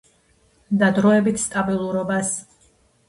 და 0.83 0.89
დროებით 0.99 1.37
სტაბილურობას. 1.43 2.33